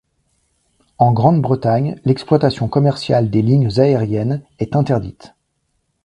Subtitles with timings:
[0.97, 5.35] En Grande-Bretagne, l'exploitation commerciale des lignes aeriennes est interdite.